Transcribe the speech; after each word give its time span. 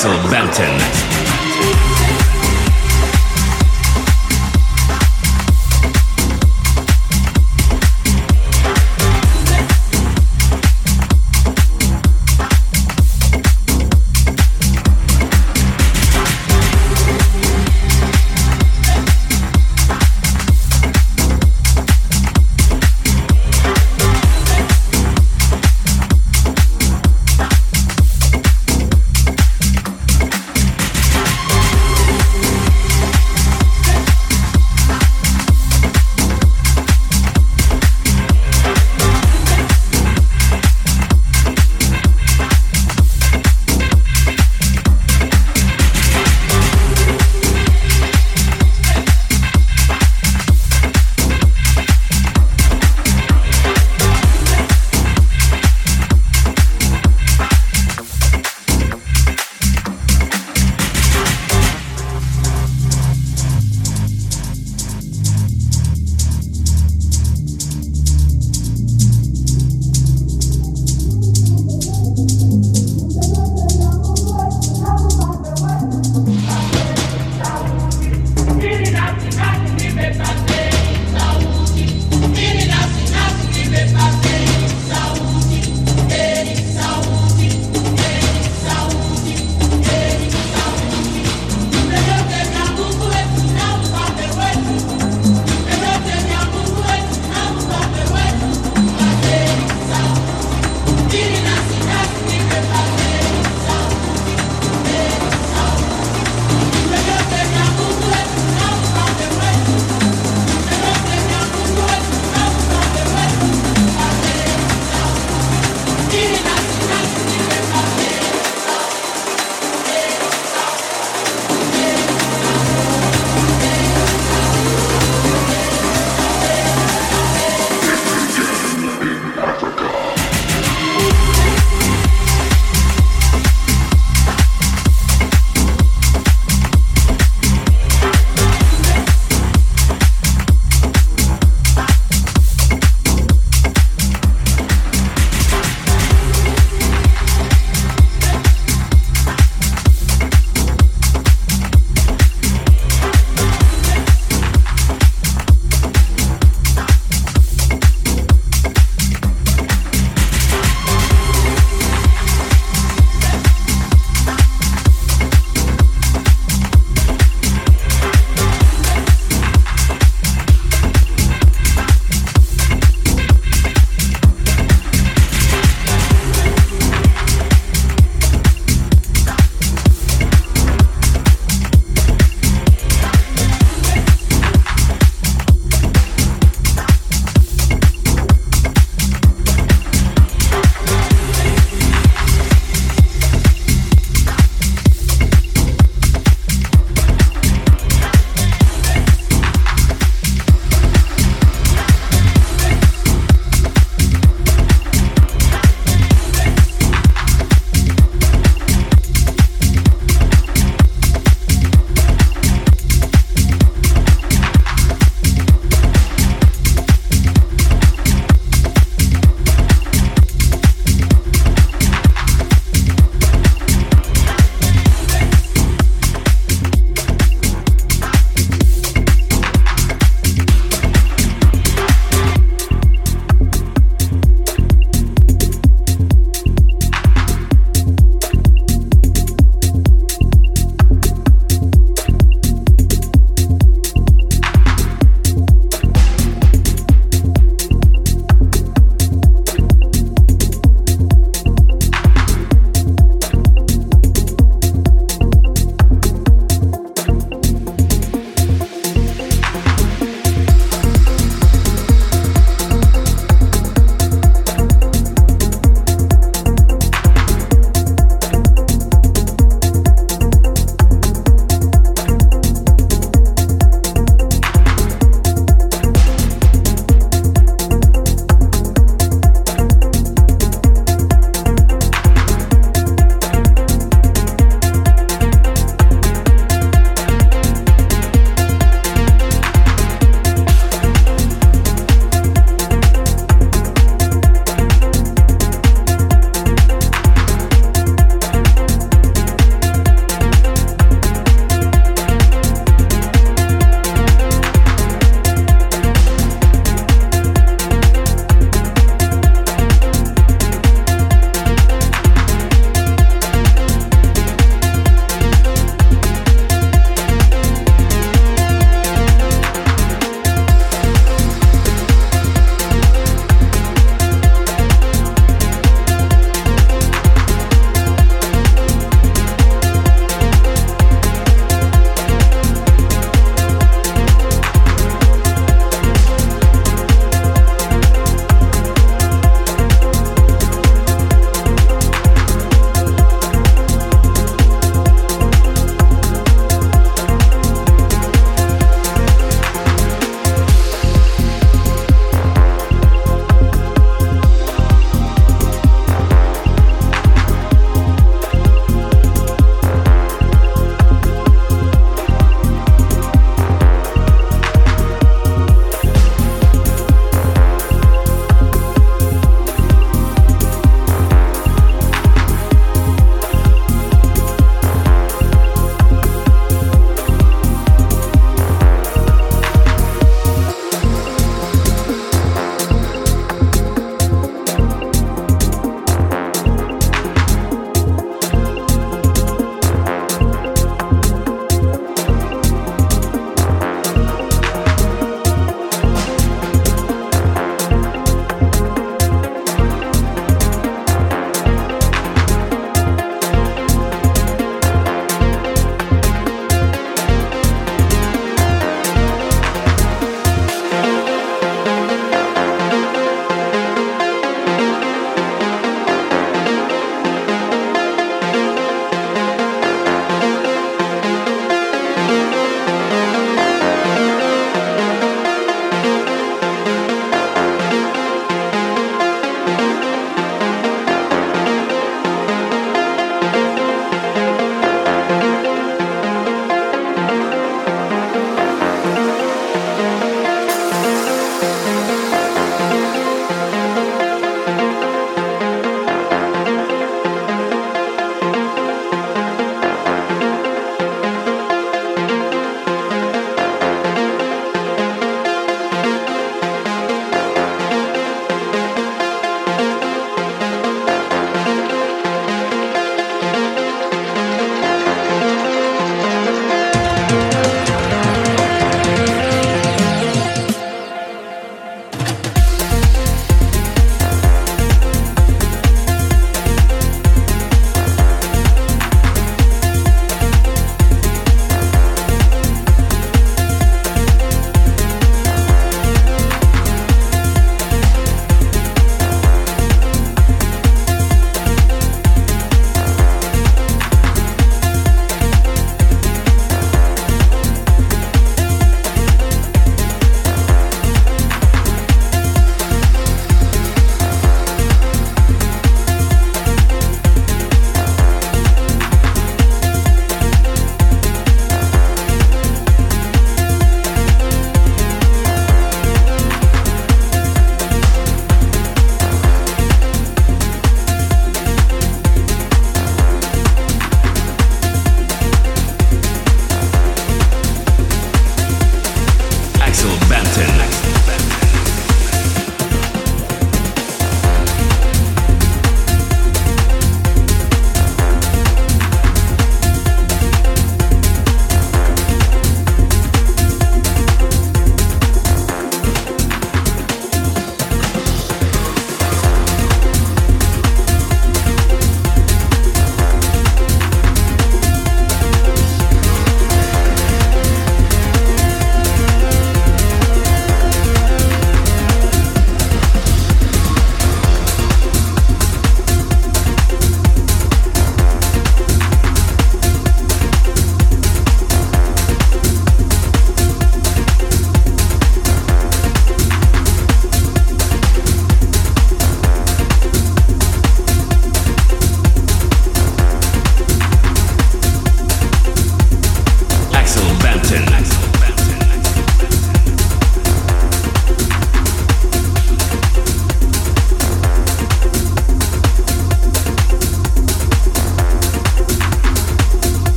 Axel 0.00 0.30
Benton. 0.30 0.99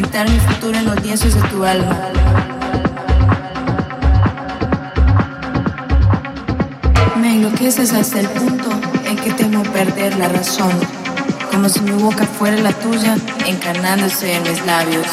Pintar 0.00 0.30
mi 0.30 0.38
futuro 0.38 0.78
en 0.78 0.84
los 0.84 1.02
lienzos 1.02 1.34
de 1.34 1.40
tu 1.48 1.64
alma. 1.64 1.96
Me 7.16 7.32
enloqueces 7.32 7.92
hasta 7.92 8.20
el 8.20 8.28
punto 8.28 8.70
en 9.06 9.16
que 9.16 9.32
temo 9.32 9.64
perder 9.64 10.16
la 10.16 10.28
razón, 10.28 10.70
como 11.50 11.68
si 11.68 11.80
mi 11.80 12.00
boca 12.00 12.24
fuera 12.24 12.56
la 12.58 12.72
tuya, 12.72 13.16
encarnándose 13.44 14.34
en 14.34 14.42
mis 14.44 14.64
labios. 14.64 15.08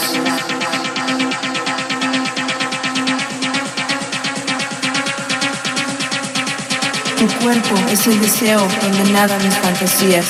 Tu 7.17 7.27
cuerpo 7.43 7.75
es 7.91 8.05
el 8.05 8.21
deseo 8.21 8.61
donde 8.83 9.11
nadan 9.11 9.43
mis 9.43 9.55
fantasías. 9.55 10.27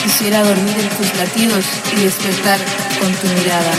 Quisiera 0.00 0.44
dormir 0.44 0.76
en 0.78 0.88
tus 0.90 1.18
latidos 1.18 1.64
y 1.92 2.04
despertar 2.04 2.58
con 3.00 3.12
tu 3.14 3.26
mirada. 3.28 3.72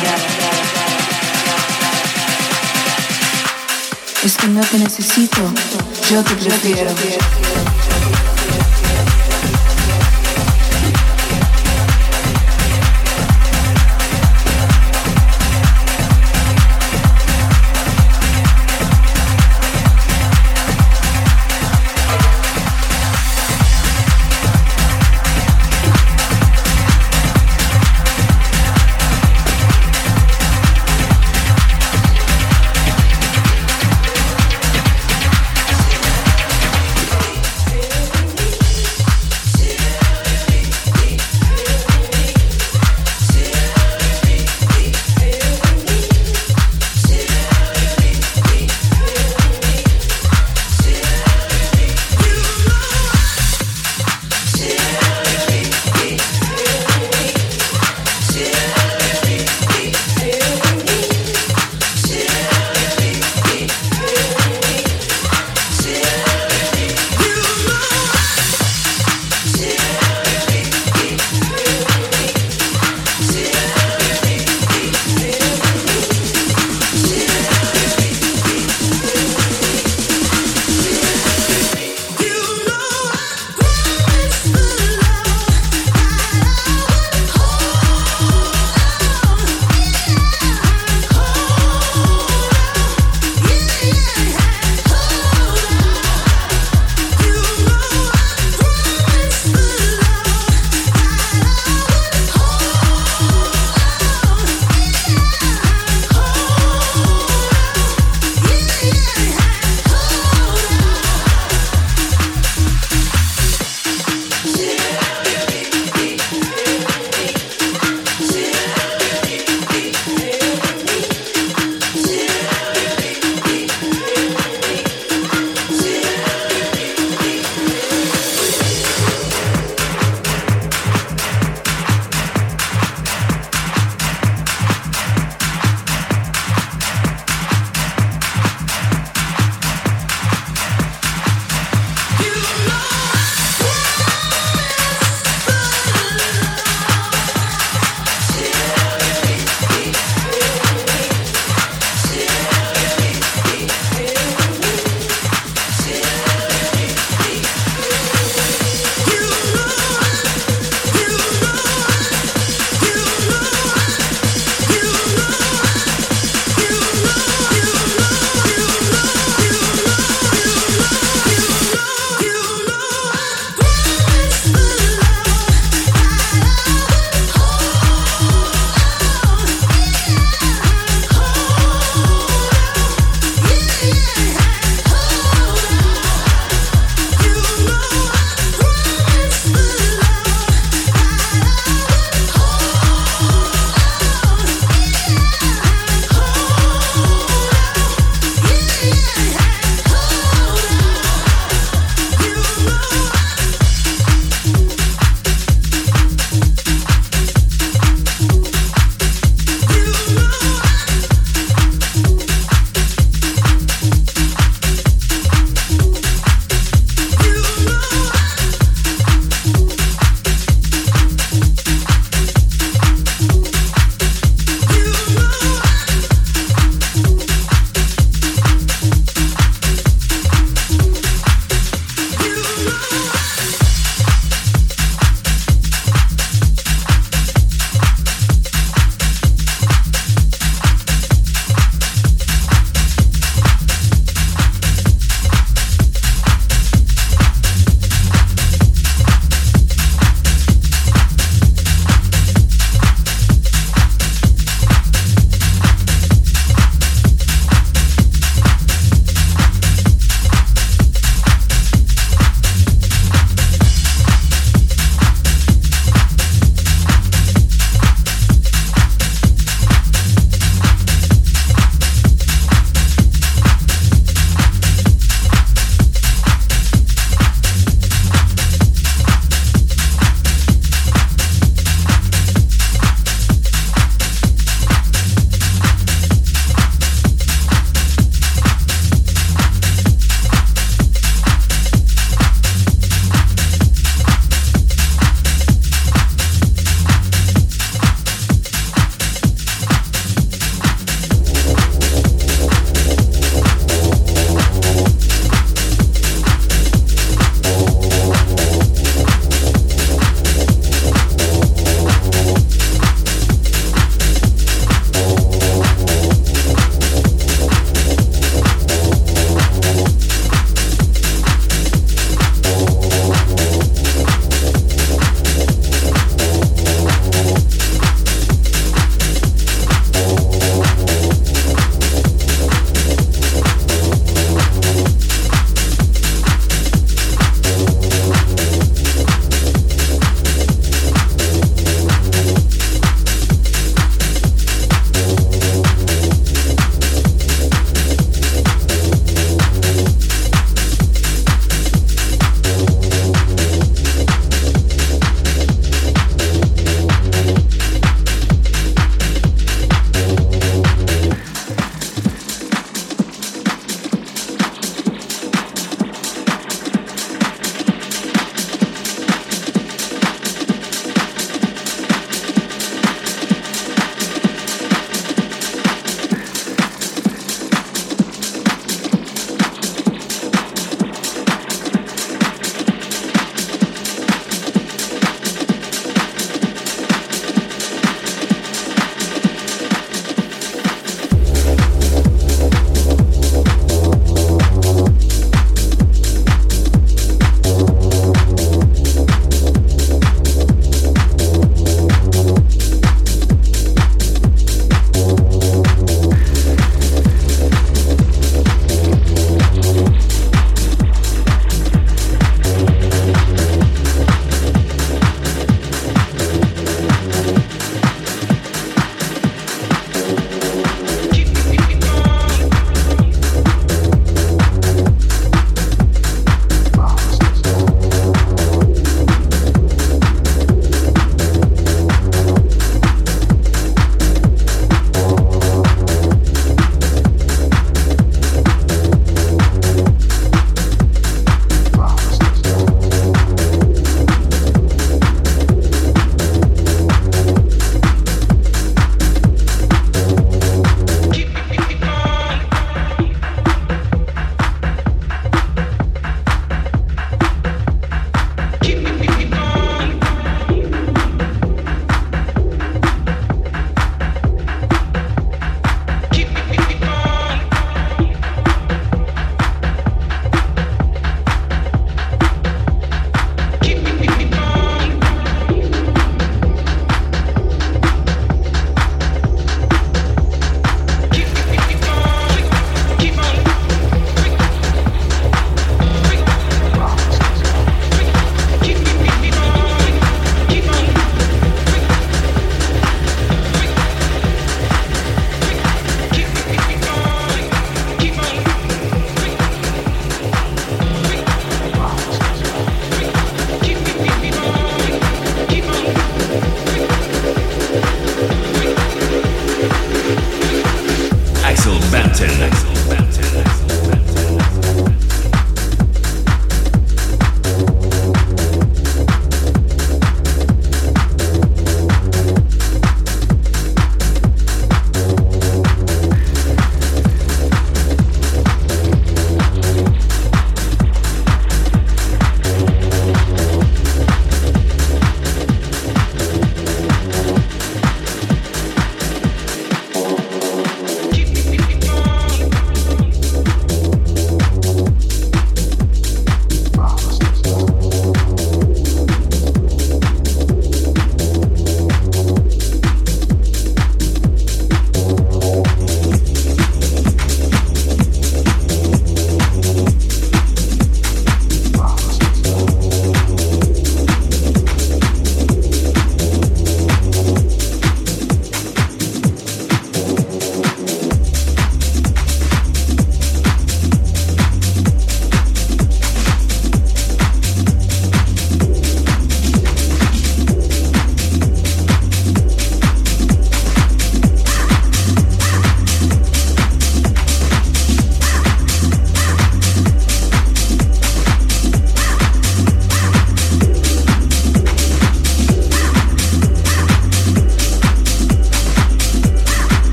Es 4.24 4.38
que 4.38 4.48
no 4.48 4.62
te 4.62 4.80
necesito, 4.80 5.42
yo 6.10 6.24
te 6.24 6.36
prefiero. 6.36 6.92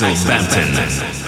Axel 0.00 0.28
Bampton. 0.28 1.27